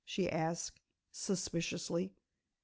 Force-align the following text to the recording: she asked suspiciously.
she 0.03 0.27
asked 0.27 0.79
suspiciously. 1.11 2.11